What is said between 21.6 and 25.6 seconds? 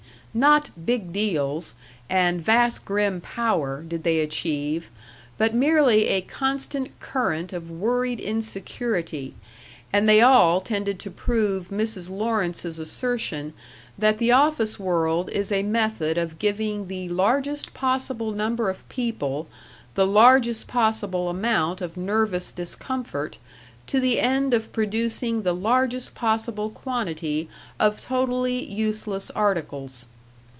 of nervous discomfort, to the end of producing the